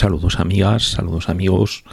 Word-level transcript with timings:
Saludos 0.00 0.40
amigas, 0.40 0.92
saludos 0.92 1.28
amigos, 1.28 1.84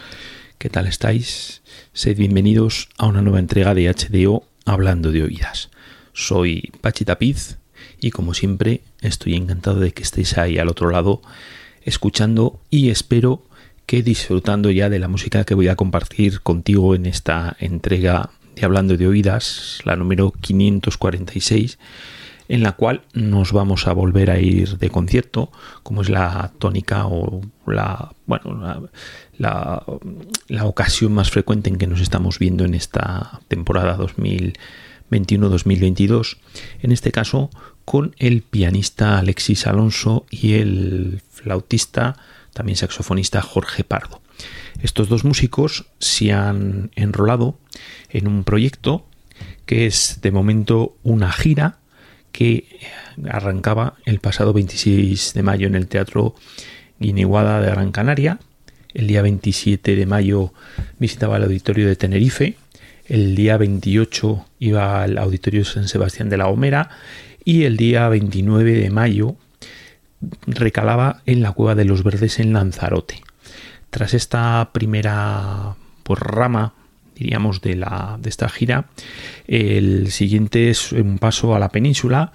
¿qué 0.60 0.70
tal 0.70 0.88
estáis? 0.88 1.62
Sed 1.92 2.16
bienvenidos 2.16 2.88
a 2.98 3.06
una 3.06 3.22
nueva 3.22 3.40
entrega 3.40 3.74
de 3.74 3.94
HDO 3.94 4.46
Hablando 4.64 5.12
de 5.12 5.24
Oídas. 5.24 5.72
Soy 6.14 6.72
Pachi 6.80 7.04
Tapiz 7.04 7.58
y 8.00 8.12
como 8.12 8.34
siempre 8.34 8.80
estoy 9.02 9.36
encantado 9.36 9.82
de 9.82 9.92
que 9.92 10.04
estéis 10.04 10.38
ahí 10.38 10.58
al 10.58 10.70
otro 10.70 10.90
lado 10.90 11.22
escuchando 11.82 12.62
y 12.70 12.92
espero 12.92 13.44
que 13.86 14.04
disfrutando 14.04 14.72
ya 14.72 14.90
de 14.90 15.00
la 15.00 15.10
música 15.10 15.44
que 15.44 15.56
voy 15.56 15.68
a 15.68 15.76
compartir 15.76 16.40
contigo 16.40 16.96
en 16.96 17.08
esta 17.08 17.58
entrega 17.60 18.30
de 18.56 18.64
Hablando 18.64 18.96
de 18.96 19.06
Oídas, 19.06 19.80
la 19.84 19.98
número 19.98 20.32
546 20.32 21.78
en 22.50 22.64
la 22.64 22.72
cual 22.74 23.04
nos 23.14 23.52
vamos 23.52 23.88
a 23.88 23.94
volver 23.94 24.32
a 24.32 24.40
ir 24.40 24.78
de 24.78 24.90
concierto, 24.90 25.52
como 25.84 26.02
es 26.02 26.10
la 26.10 26.52
tónica 26.60 27.06
o 27.08 27.42
la, 27.66 28.14
bueno, 28.26 28.90
la, 29.38 29.84
ocasión 30.64 31.14
más 31.14 31.30
frecuente 31.30 31.70
en 31.70 31.78
que 31.78 31.88
nos 31.88 32.02
estamos 32.02 32.40
viendo 32.40 32.66
en 32.66 32.74
esta 32.74 33.42
temporada 33.48 33.98
2021-2022. 35.10 36.38
En 36.82 36.92
este 36.92 37.12
caso, 37.12 37.50
con 37.86 38.16
el 38.18 38.42
pianista 38.42 39.20
Alexis 39.20 39.68
Alonso 39.68 40.26
y 40.30 40.54
el 40.54 41.22
flautista, 41.30 42.18
también 42.54 42.78
saxofonista 42.78 43.42
Jorge 43.42 43.84
Pardo. 43.84 44.22
Estos 44.82 45.10
dos 45.10 45.24
músicos 45.24 45.86
se 46.00 46.34
han 46.34 46.92
enrolado 46.96 47.60
en 48.10 48.28
un 48.28 48.44
proyecto 48.44 49.06
que 49.66 49.86
es 49.86 50.20
de 50.22 50.32
momento 50.32 50.96
una 51.04 51.32
gira 51.32 51.80
que 52.38 52.68
arrancaba 53.32 53.96
el 54.06 54.20
pasado 54.20 54.54
26 54.54 55.34
de 55.34 55.42
mayo 55.42 55.66
en 55.66 55.74
el 55.74 55.88
Teatro 55.88 56.36
Guiniguada 57.00 57.62
de 57.62 57.72
Gran 57.72 57.92
Canaria. 57.92 58.38
El 58.94 59.08
día 59.08 59.24
27 59.24 59.96
de 59.96 60.06
mayo 60.06 60.54
visitaba 61.00 61.38
el 61.38 61.46
Auditorio 61.46 61.88
de 61.88 61.96
Tenerife. 61.96 62.56
El 63.08 63.36
día 63.36 63.58
28 63.58 64.46
iba 64.60 65.02
al 65.02 65.18
Auditorio 65.18 65.66
San 65.66 65.88
Sebastián 65.88 66.30
de 66.30 66.38
la 66.38 66.46
Gomera. 66.46 66.92
Y 67.44 67.64
el 67.64 67.76
día 67.76 68.08
29 68.08 68.72
de 68.72 68.90
mayo 68.92 69.36
recalaba 70.46 71.24
en 71.26 71.42
la 71.42 71.54
Cueva 71.54 71.74
de 71.74 71.86
los 71.86 72.04
Verdes 72.04 72.38
en 72.38 72.54
Lanzarote. 72.54 73.24
Tras 73.90 74.14
esta 74.14 74.70
primera 74.74 75.76
pues, 76.04 76.20
rama 76.20 76.76
diríamos, 77.18 77.62
de, 77.62 77.76
la, 77.76 78.18
de 78.22 78.30
esta 78.30 78.50
gira. 78.50 78.90
El 79.48 80.12
siguiente 80.12 80.70
es 80.70 80.92
un 80.92 81.18
paso 81.18 81.56
a 81.56 81.60
la 81.60 81.70
península 81.70 82.32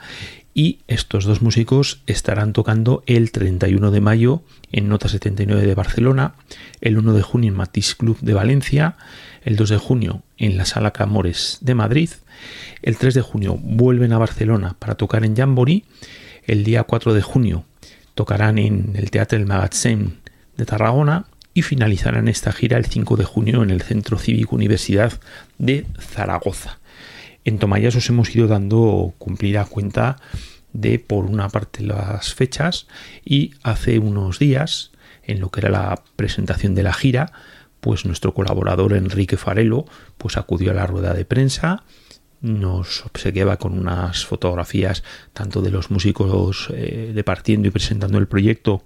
y 0.54 0.80
estos 0.86 1.24
dos 1.24 1.40
músicos 1.40 2.02
estarán 2.06 2.52
tocando 2.52 3.02
el 3.06 3.32
31 3.32 3.90
de 3.90 4.00
mayo 4.00 4.42
en 4.70 4.88
Nota 4.88 5.08
79 5.08 5.66
de 5.66 5.74
Barcelona, 5.74 6.34
el 6.80 6.98
1 6.98 7.14
de 7.14 7.22
junio 7.22 7.50
en 7.50 7.56
Matisse 7.56 7.94
Club 7.94 8.18
de 8.20 8.34
Valencia, 8.34 8.96
el 9.44 9.56
2 9.56 9.70
de 9.70 9.76
junio 9.78 10.22
en 10.36 10.56
la 10.56 10.66
Sala 10.66 10.90
Camores 10.90 11.58
de 11.62 11.74
Madrid, 11.74 12.10
el 12.82 12.96
3 12.96 13.14
de 13.14 13.22
junio 13.22 13.58
vuelven 13.62 14.12
a 14.12 14.18
Barcelona 14.18 14.76
para 14.78 14.96
tocar 14.96 15.24
en 15.24 15.36
Jamboree, 15.36 15.84
el 16.46 16.64
día 16.64 16.82
4 16.82 17.14
de 17.14 17.22
junio 17.22 17.64
tocarán 18.14 18.58
en 18.58 18.92
el 18.94 19.10
Teatro 19.10 19.38
del 19.38 19.46
Magazine 19.46 20.10
de 20.56 20.66
Tarragona 20.66 21.26
y 21.54 21.62
finalizarán 21.62 22.28
esta 22.28 22.52
gira 22.52 22.78
el 22.78 22.86
5 22.86 23.16
de 23.16 23.24
junio 23.24 23.62
en 23.62 23.70
el 23.70 23.82
Centro 23.82 24.18
Cívico 24.18 24.56
Universidad 24.56 25.20
de 25.58 25.86
Zaragoza. 25.98 26.78
En 27.44 27.58
Tomayas 27.58 27.96
os 27.96 28.08
hemos 28.08 28.34
ido 28.34 28.46
dando 28.46 29.14
cumplida 29.18 29.64
cuenta 29.64 30.16
de, 30.72 30.98
por 30.98 31.24
una 31.24 31.48
parte, 31.48 31.82
las 31.82 32.34
fechas 32.34 32.86
y 33.24 33.52
hace 33.62 33.98
unos 33.98 34.38
días, 34.38 34.92
en 35.24 35.40
lo 35.40 35.50
que 35.50 35.60
era 35.60 35.70
la 35.70 36.02
presentación 36.16 36.74
de 36.74 36.82
la 36.82 36.92
gira, 36.92 37.32
pues 37.80 38.06
nuestro 38.06 38.32
colaborador 38.32 38.92
Enrique 38.94 39.36
Farelo 39.36 39.86
pues 40.16 40.36
acudió 40.36 40.70
a 40.70 40.74
la 40.74 40.86
rueda 40.86 41.14
de 41.14 41.24
prensa 41.24 41.82
nos 42.42 43.06
obsequiaba 43.06 43.56
con 43.56 43.78
unas 43.78 44.26
fotografías 44.26 45.04
tanto 45.32 45.62
de 45.62 45.70
los 45.70 45.90
músicos 45.90 46.68
eh, 46.74 47.12
departiendo 47.14 47.68
y 47.68 47.70
presentando 47.70 48.18
el 48.18 48.26
proyecto 48.26 48.82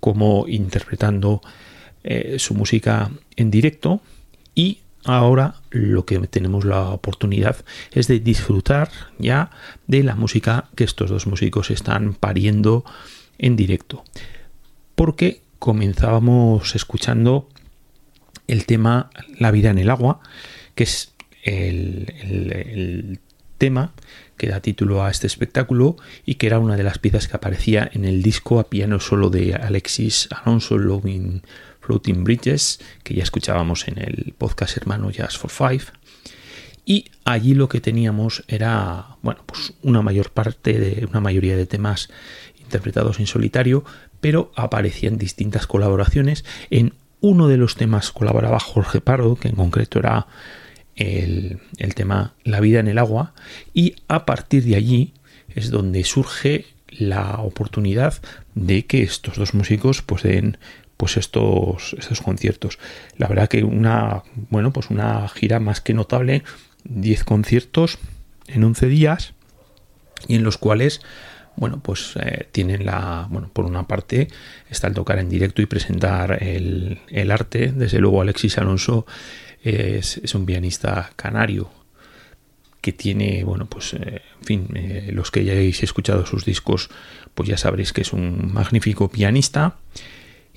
como 0.00 0.46
interpretando 0.46 1.40
eh, 2.04 2.36
su 2.38 2.54
música 2.54 3.10
en 3.36 3.50
directo 3.50 4.00
y 4.54 4.80
ahora 5.04 5.54
lo 5.70 6.04
que 6.04 6.18
tenemos 6.28 6.64
la 6.64 6.90
oportunidad 6.90 7.56
es 7.92 8.06
de 8.08 8.20
disfrutar 8.20 8.90
ya 9.18 9.50
de 9.86 10.02
la 10.02 10.14
música 10.14 10.68
que 10.74 10.84
estos 10.84 11.10
dos 11.10 11.26
músicos 11.26 11.70
están 11.70 12.14
pariendo 12.14 12.84
en 13.38 13.56
directo. 13.56 14.04
Porque 14.94 15.42
comenzábamos 15.58 16.74
escuchando 16.74 17.48
el 18.46 18.66
tema 18.66 19.10
La 19.38 19.50
vida 19.50 19.70
en 19.70 19.78
el 19.78 19.90
agua, 19.90 20.20
que 20.74 20.84
es 20.84 21.14
el, 21.42 23.20
tema 23.58 23.92
que 24.38 24.48
da 24.48 24.60
título 24.60 25.04
a 25.04 25.10
este 25.10 25.26
espectáculo 25.26 25.96
y 26.24 26.36
que 26.36 26.46
era 26.46 26.58
una 26.58 26.76
de 26.76 26.82
las 26.82 26.98
piezas 26.98 27.28
que 27.28 27.36
aparecía 27.36 27.90
en 27.92 28.06
el 28.06 28.22
disco 28.22 28.58
a 28.58 28.70
piano 28.70 28.98
solo 29.00 29.28
de 29.28 29.54
Alexis 29.54 30.30
Alonso 30.32 30.78
Loving 30.78 31.42
Floating 31.80 32.24
Bridges, 32.24 32.80
que 33.02 33.14
ya 33.14 33.22
escuchábamos 33.22 33.88
en 33.88 33.98
el 33.98 34.34
podcast 34.36 34.76
hermano 34.76 35.10
Jazz 35.10 35.38
for 35.38 35.50
Five. 35.50 35.84
Y 36.84 37.06
allí 37.24 37.54
lo 37.54 37.68
que 37.68 37.80
teníamos 37.80 38.44
era, 38.48 39.16
bueno, 39.22 39.42
pues 39.46 39.74
una 39.82 40.02
mayor 40.02 40.30
parte 40.30 40.78
de 40.78 41.06
una 41.06 41.20
mayoría 41.20 41.56
de 41.56 41.66
temas 41.66 42.08
interpretados 42.60 43.20
en 43.20 43.26
solitario, 43.26 43.84
pero 44.20 44.52
aparecían 44.56 45.18
distintas 45.18 45.66
colaboraciones. 45.66 46.44
En 46.70 46.94
uno 47.20 47.48
de 47.48 47.56
los 47.56 47.76
temas 47.76 48.10
colaboraba 48.10 48.60
Jorge 48.60 49.00
Pardo, 49.00 49.36
que 49.36 49.48
en 49.48 49.56
concreto 49.56 49.98
era 49.98 50.26
el, 50.96 51.60
el 51.78 51.94
tema 51.94 52.34
La 52.44 52.60
vida 52.60 52.80
en 52.80 52.88
el 52.88 52.98
agua, 52.98 53.34
y 53.74 53.96
a 54.08 54.24
partir 54.26 54.64
de 54.64 54.76
allí 54.76 55.12
es 55.54 55.70
donde 55.70 56.04
surge 56.04 56.66
la 56.88 57.38
oportunidad 57.38 58.20
de 58.54 58.86
que 58.86 59.02
estos 59.02 59.36
dos 59.36 59.54
músicos 59.54 60.02
pues 60.02 60.22
den 60.22 60.58
pues 61.00 61.16
estos, 61.16 61.96
estos 61.98 62.20
conciertos. 62.20 62.78
La 63.16 63.26
verdad 63.26 63.48
que 63.48 63.64
una, 63.64 64.22
bueno, 64.50 64.70
pues 64.70 64.90
una 64.90 65.26
gira 65.28 65.58
más 65.58 65.80
que 65.80 65.94
notable, 65.94 66.42
10 66.84 67.24
conciertos 67.24 67.96
en 68.46 68.64
11 68.64 68.86
días 68.86 69.32
y 70.28 70.34
en 70.34 70.44
los 70.44 70.58
cuales 70.58 71.00
bueno, 71.56 71.80
pues 71.82 72.16
eh, 72.22 72.48
tienen 72.52 72.84
la, 72.84 73.26
bueno, 73.30 73.48
por 73.50 73.64
una 73.64 73.86
parte 73.86 74.28
está 74.68 74.88
el 74.88 74.94
tocar 74.94 75.18
en 75.18 75.30
directo 75.30 75.62
y 75.62 75.66
presentar 75.66 76.42
el, 76.42 77.00
el 77.08 77.30
arte, 77.30 77.72
desde 77.72 77.98
luego 77.98 78.20
Alexis 78.20 78.58
Alonso 78.58 79.06
es, 79.62 80.18
es, 80.18 80.34
un 80.34 80.44
pianista 80.44 81.12
canario 81.16 81.70
que 82.82 82.92
tiene, 82.92 83.42
bueno, 83.44 83.66
pues, 83.66 83.94
eh, 83.94 84.20
en 84.40 84.44
fin, 84.44 84.68
eh, 84.74 85.10
los 85.12 85.30
que 85.30 85.40
hayáis 85.40 85.82
escuchado 85.82 86.26
sus 86.26 86.44
discos, 86.44 86.90
pues 87.34 87.48
ya 87.48 87.56
sabréis 87.56 87.94
que 87.94 88.02
es 88.02 88.12
un 88.12 88.52
magnífico 88.52 89.10
pianista 89.10 89.76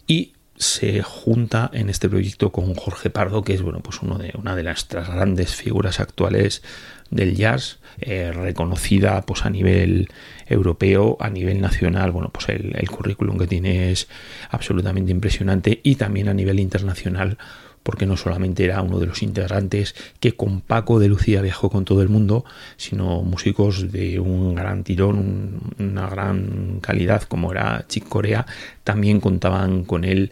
y 0.08 0.33
se 0.56 1.02
junta 1.02 1.70
en 1.74 1.90
este 1.90 2.10
proyecto 2.10 2.52
con 2.52 2.74
Jorge 2.76 3.10
Pardo, 3.10 3.44
que 3.44 3.54
es 3.54 3.62
bueno, 3.62 3.80
pues 3.82 4.02
uno 4.02 4.18
de, 4.18 4.34
una 4.38 4.56
de 4.56 4.64
las 4.64 4.88
grandes 4.90 5.56
figuras 5.56 6.00
actuales 6.00 6.62
del 7.10 7.36
jazz, 7.36 7.80
eh, 8.00 8.32
reconocida 8.32 9.22
pues 9.22 9.46
a 9.46 9.50
nivel 9.50 10.10
europeo, 10.48 11.18
a 11.20 11.30
nivel 11.30 11.62
nacional. 11.62 12.12
Bueno, 12.12 12.30
pues 12.30 12.50
el 12.50 12.90
currículum 12.90 13.38
que 13.38 13.48
tiene 13.48 13.92
es 13.92 14.08
absolutamente 14.50 15.12
impresionante 15.12 15.80
y 15.84 15.96
también 15.96 16.30
a 16.30 16.34
nivel 16.34 16.60
internacional 16.60 17.38
porque 17.84 18.06
no 18.06 18.18
solamente 18.18 18.64
era 18.64 18.82
uno 18.82 19.00
de 19.00 19.06
los 19.06 19.22
integrantes 19.22 19.94
que 20.20 20.36
con 20.36 20.62
Paco 20.62 21.00
de 21.00 21.10
Lucía 21.10 21.42
viajó 21.42 21.70
con 21.70 21.86
todo 21.86 22.02
el 22.02 22.10
mundo, 22.10 22.46
sino 22.78 23.22
músicos 23.22 23.92
de 23.92 24.20
un 24.20 24.56
gran 24.56 24.84
tirón, 24.84 25.62
una 25.78 26.10
gran 26.10 26.80
calidad 26.82 27.24
como 27.24 27.52
era 27.52 27.86
Chick 27.88 28.08
Corea, 28.08 28.46
también 28.84 29.20
contaban 29.20 29.84
con 29.84 30.06
él 30.06 30.32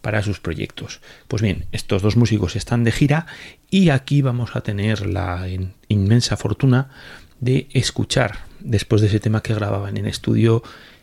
para 0.00 0.22
sus 0.22 0.40
proyectos. 0.40 1.00
Pues 1.28 1.42
bien, 1.42 1.66
estos 1.72 2.00
dos 2.00 2.16
músicos 2.16 2.56
están 2.56 2.84
de 2.84 2.92
gira 2.92 3.26
y 3.70 3.90
aquí 3.90 4.22
vamos 4.22 4.56
a 4.56 4.60
tener 4.60 5.06
la 5.06 5.46
inmensa 5.88 6.36
fortuna 6.36 6.90
de 7.40 7.68
escuchar, 7.72 8.38
después 8.60 9.02
de 9.02 9.08
ese 9.08 9.20
tema 9.20 9.42
que 9.42 9.54
grababan 9.54 9.96
en 9.96 10.06
estudio, 10.06 10.62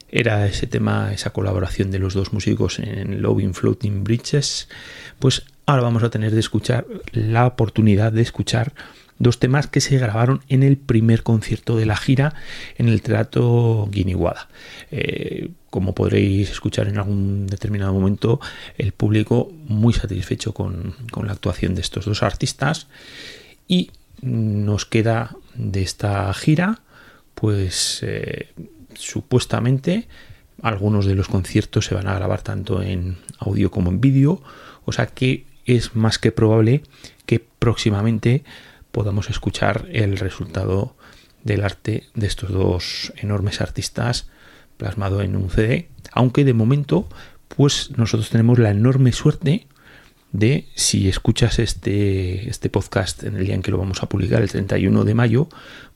era 0.09 0.45
ese 0.47 0.67
tema, 0.67 1.11
esa 1.11 1.31
colaboración 1.31 1.91
de 1.91 1.99
los 1.99 2.13
dos 2.13 2.33
músicos 2.33 2.79
en 2.79 3.21
Loving 3.21 3.53
Floating 3.53 4.03
Bridges, 4.03 4.69
pues 5.19 5.45
ahora 5.65 5.83
vamos 5.83 6.03
a 6.03 6.09
tener 6.09 6.31
de 6.31 6.39
escuchar 6.39 6.85
la 7.11 7.45
oportunidad 7.45 8.11
de 8.11 8.21
escuchar 8.21 8.73
dos 9.19 9.39
temas 9.39 9.67
que 9.67 9.81
se 9.81 9.97
grabaron 9.97 10.41
en 10.49 10.63
el 10.63 10.77
primer 10.77 11.23
concierto 11.23 11.77
de 11.77 11.85
la 11.85 11.95
gira 11.95 12.33
en 12.77 12.89
el 12.89 13.01
Teatro 13.01 13.87
Guiniguada. 13.91 14.49
Eh, 14.91 15.51
como 15.69 15.95
podréis 15.95 16.51
escuchar 16.51 16.87
en 16.87 16.97
algún 16.97 17.47
determinado 17.47 17.93
momento, 17.93 18.39
el 18.77 18.91
público 18.91 19.51
muy 19.67 19.93
satisfecho 19.93 20.53
con, 20.53 20.95
la 21.23 21.31
actuación 21.31 21.75
de 21.75 21.81
estos 21.81 22.05
dos 22.05 22.21
artistas 22.21 22.87
y 23.67 23.91
nos 24.21 24.85
queda 24.85 25.35
de 25.55 25.81
esta 25.81 26.33
gira 26.33 26.81
pues 27.33 27.99
eh, 28.03 28.49
supuestamente 28.93 30.07
algunos 30.61 31.05
de 31.05 31.15
los 31.15 31.27
conciertos 31.27 31.85
se 31.85 31.95
van 31.95 32.07
a 32.07 32.15
grabar 32.15 32.41
tanto 32.41 32.81
en 32.81 33.17
audio 33.39 33.71
como 33.71 33.89
en 33.89 33.99
vídeo, 33.99 34.41
o 34.85 34.91
sea 34.91 35.07
que 35.07 35.45
es 35.65 35.95
más 35.95 36.17
que 36.19 36.31
probable 36.31 36.83
que 37.25 37.39
próximamente 37.39 38.43
podamos 38.91 39.29
escuchar 39.29 39.87
el 39.91 40.17
resultado 40.17 40.95
del 41.43 41.63
arte 41.63 42.03
de 42.13 42.27
estos 42.27 42.51
dos 42.51 43.13
enormes 43.17 43.61
artistas 43.61 44.29
plasmado 44.77 45.21
en 45.21 45.35
un 45.35 45.49
CD, 45.49 45.89
aunque 46.11 46.45
de 46.45 46.53
momento 46.53 47.07
pues 47.55 47.91
nosotros 47.97 48.29
tenemos 48.29 48.59
la 48.59 48.71
enorme 48.71 49.11
suerte 49.11 49.67
de 50.31 50.67
si 50.73 51.07
escuchas 51.07 51.59
este, 51.59 52.49
este 52.49 52.69
podcast 52.69 53.23
en 53.23 53.35
el 53.37 53.45
día 53.45 53.55
en 53.55 53.61
que 53.61 53.71
lo 53.71 53.77
vamos 53.77 54.01
a 54.01 54.09
publicar, 54.09 54.41
el 54.41 54.49
31 54.49 55.03
de 55.03 55.13
mayo, 55.13 55.47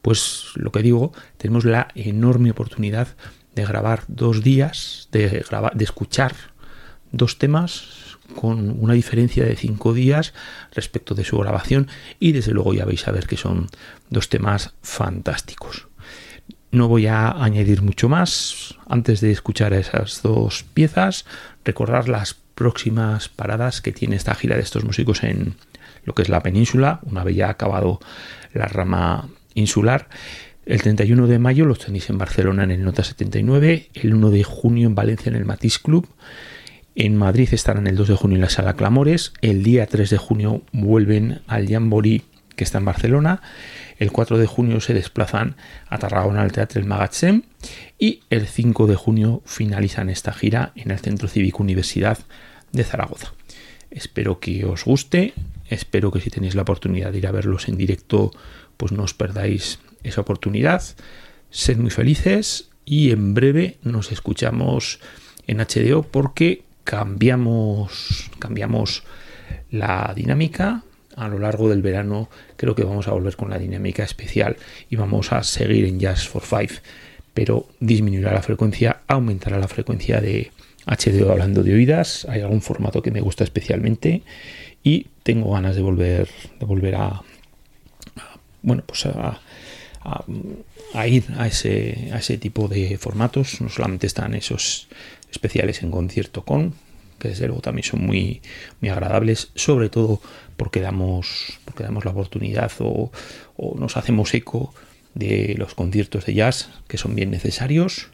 pues 0.04 0.52
lo 0.56 0.72
que 0.72 0.84
digo, 0.84 1.12
tenemos 1.38 1.66
la 1.66 1.88
enorme 1.96 2.52
oportunidad 2.52 3.08
de 3.56 3.66
grabar 3.66 4.04
dos 4.08 4.44
días, 4.44 5.10
de, 5.12 5.44
grabar, 5.50 5.76
de 5.76 5.84
escuchar 5.84 6.36
dos 7.12 7.40
temas 7.40 8.07
con 8.36 8.82
una 8.82 8.94
diferencia 8.94 9.46
de 9.46 9.56
cinco 9.56 9.94
días 9.94 10.34
respecto 10.74 11.16
de 11.16 11.24
su 11.24 11.38
grabación 11.38 11.88
y 12.20 12.32
desde 12.32 12.52
luego 12.52 12.74
ya 12.74 12.86
vais 12.86 13.08
a 13.08 13.12
ver 13.12 13.28
que 13.28 13.38
son 13.38 13.68
dos 14.10 14.30
temas 14.30 14.74
fantásticos. 14.82 15.88
No 16.72 16.88
voy 16.88 17.08
a 17.08 17.32
añadir 17.32 17.82
mucho 17.82 18.10
más 18.10 18.76
antes 18.88 19.22
de 19.22 19.32
escuchar 19.32 19.74
esas 19.74 20.22
dos 20.22 20.66
piezas, 20.74 21.26
recordar 21.64 22.10
las 22.10 22.34
próximas 22.34 23.30
paradas 23.30 23.82
que 23.82 23.94
tiene 23.94 24.16
esta 24.16 24.36
gira 24.36 24.56
de 24.56 24.64
estos 24.64 24.84
músicos 24.84 25.24
en 25.24 25.56
lo 26.04 26.14
que 26.14 26.24
es 26.24 26.30
la 26.30 26.42
península, 26.42 27.00
una 27.04 27.24
vez 27.24 27.36
ya 27.36 27.50
acabado 27.50 28.00
la 28.54 28.66
rama 28.66 29.30
insular. 29.54 30.10
El 30.66 30.82
31 30.82 31.28
de 31.28 31.40
mayo 31.40 31.66
los 31.66 31.80
tenéis 31.80 32.10
en 32.10 32.18
Barcelona 32.18 32.64
en 32.64 32.72
el 32.72 32.84
Nota 32.84 33.04
79, 33.04 33.90
el 33.94 34.14
1 34.14 34.30
de 34.32 34.44
junio 34.44 34.88
en 34.88 34.96
Valencia 34.96 35.30
en 35.30 35.36
el 35.36 35.46
Matisse 35.46 35.80
Club, 35.80 36.08
en 36.98 37.16
Madrid 37.16 37.50
estarán 37.52 37.86
el 37.86 37.96
2 37.96 38.08
de 38.08 38.16
junio 38.16 38.38
en 38.38 38.42
la 38.42 38.50
Sala 38.50 38.74
Clamores, 38.74 39.32
el 39.42 39.62
día 39.62 39.86
3 39.86 40.10
de 40.10 40.18
junio 40.18 40.64
vuelven 40.72 41.42
al 41.46 41.70
Jamboree 41.70 42.24
que 42.56 42.64
está 42.64 42.80
en 42.80 42.86
Barcelona, 42.86 43.44
el 44.00 44.12
4 44.12 44.40
de 44.40 44.48
junio 44.48 44.82
se 44.82 44.96
desplazan 44.96 45.58
a 45.90 46.00
Tarragona 46.00 46.42
al 46.42 46.52
Teatro 46.52 46.82
El 46.82 46.88
Magatzem 46.88 47.44
y 48.00 48.22
el 48.32 48.48
5 48.48 48.88
de 48.88 48.96
junio 48.96 49.44
finalizan 49.46 50.10
esta 50.10 50.34
gira 50.34 50.72
en 50.76 50.90
el 50.90 50.98
Centro 50.98 51.28
Cívico 51.28 51.62
Universidad 51.62 52.18
de 52.72 52.84
Zaragoza. 52.84 53.34
Espero 53.92 54.40
que 54.40 54.66
os 54.66 54.84
guste, 54.84 55.36
espero 55.70 56.12
que 56.12 56.20
si 56.20 56.32
tenéis 56.32 56.56
la 56.56 56.64
oportunidad 56.64 57.12
de 57.12 57.20
ir 57.20 57.28
a 57.28 57.32
verlos 57.32 57.68
en 57.68 57.78
directo, 57.78 58.32
pues 58.76 58.92
no 58.92 59.04
os 59.04 59.14
perdáis 59.14 59.78
esa 60.02 60.22
oportunidad. 60.22 60.84
Sed 61.52 61.78
muy 61.78 61.92
felices 61.92 62.70
y 62.86 63.12
en 63.12 63.36
breve 63.36 63.78
nos 63.84 64.12
escuchamos 64.12 65.00
en 65.46 65.60
HDO 65.60 66.02
porque 66.02 66.66
cambiamos, 66.88 68.32
cambiamos 68.40 69.04
la 69.72 70.14
dinámica. 70.16 70.84
A 71.18 71.28
lo 71.28 71.38
largo 71.38 71.68
del 71.68 71.82
verano 71.82 72.30
creo 72.56 72.76
que 72.76 72.86
vamos 72.86 73.10
a 73.10 73.12
volver 73.12 73.36
con 73.36 73.50
la 73.50 73.60
dinámica 73.60 74.04
especial 74.04 74.56
y 74.90 74.96
vamos 74.96 75.34
a 75.34 75.44
seguir 75.44 75.84
en 75.84 76.00
Jazz 76.00 76.30
for 76.30 76.44
Five, 76.44 76.80
pero 77.34 77.68
disminuirá 77.82 78.32
la 78.32 78.42
frecuencia, 78.42 79.02
aumentará 79.08 79.60
la 79.60 79.68
frecuencia 79.68 80.22
de, 80.22 80.52
HDO 80.86 81.30
hablando 81.30 81.62
de 81.62 81.74
oídas. 81.74 82.26
Hay 82.30 82.40
algún 82.40 82.62
formato 82.62 83.02
que 83.02 83.12
me 83.12 83.20
gusta 83.20 83.44
especialmente 83.44 84.24
y 84.82 85.08
tengo 85.24 85.52
ganas 85.52 85.76
de 85.76 85.82
volver, 85.82 86.30
de 86.58 86.66
volver 86.66 86.96
a, 86.96 87.22
bueno, 88.62 88.84
pues 88.86 89.06
a, 89.08 89.42
ir 91.06 91.26
a 91.38 91.48
ese, 91.48 92.12
a 92.14 92.20
ese 92.20 92.38
tipo 92.38 92.70
de 92.70 92.98
formatos. 92.98 93.60
No 93.60 93.68
solamente 93.68 94.08
están 94.08 94.34
esos 94.36 94.88
especiales 95.32 95.84
en 95.84 95.92
concierto 95.92 96.44
con, 96.44 96.74
que 97.20 97.30
desde 97.30 97.48
luego 97.48 97.62
también 97.62 97.84
son 97.84 98.06
muy, 98.06 98.42
muy 98.82 98.90
agradables, 98.90 99.52
sobre 99.56 99.90
todo 99.90 100.22
porque 100.56 100.82
damos, 100.82 101.60
porque 101.66 101.84
damos 101.84 102.06
la 102.06 102.12
oportunidad 102.12 102.72
o, 102.80 103.12
o 103.56 103.76
nos 103.78 103.98
hacemos 103.98 104.34
eco 104.34 104.74
de 105.14 105.56
los 105.58 105.74
conciertos 105.74 106.26
de 106.26 106.34
jazz 106.36 106.70
que 106.88 106.98
son 106.98 107.16
bien 107.16 107.32
necesarios 107.32 108.10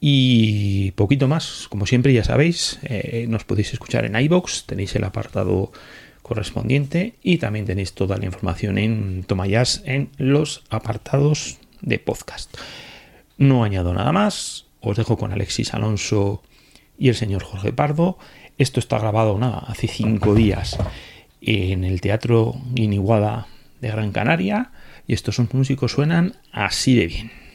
y 0.00 0.90
poquito 0.92 1.28
más, 1.28 1.66
como 1.68 1.86
siempre 1.86 2.12
ya 2.12 2.24
sabéis, 2.24 2.78
eh, 2.82 3.26
nos 3.28 3.44
podéis 3.44 3.72
escuchar 3.72 4.04
en 4.04 4.16
iBox, 4.16 4.66
tenéis 4.66 4.94
el 4.94 5.04
apartado 5.04 5.72
correspondiente 6.22 7.14
y 7.22 7.38
también 7.38 7.66
tenéis 7.66 7.94
toda 7.94 8.18
la 8.18 8.26
información 8.26 8.78
en 8.78 9.24
Tomayas 9.24 9.82
en 9.86 10.10
los 10.18 10.64
apartados 10.68 11.58
de 11.80 11.98
podcast. 11.98 12.56
No 13.38 13.64
añado 13.64 13.94
nada 13.94 14.12
más, 14.12 14.65
os 14.86 14.96
dejo 14.96 15.18
con 15.18 15.32
Alexis 15.32 15.74
Alonso 15.74 16.42
y 16.98 17.08
el 17.08 17.14
señor 17.14 17.42
Jorge 17.42 17.72
Pardo. 17.72 18.18
Esto 18.56 18.80
está 18.80 18.98
grabado 18.98 19.36
nada, 19.36 19.58
hace 19.66 19.88
cinco 19.88 20.34
días 20.34 20.78
en 21.40 21.84
el 21.84 22.00
Teatro 22.00 22.54
Guiniguada 22.72 23.48
de 23.80 23.88
Gran 23.88 24.12
Canaria 24.12 24.70
y 25.06 25.14
estos 25.14 25.40
músicos 25.52 25.92
suenan 25.92 26.36
así 26.52 26.94
de 26.94 27.06
bien. 27.08 27.45